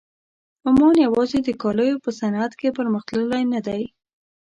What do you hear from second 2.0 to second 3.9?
په صنعت کې پرمخ تللی نه دی.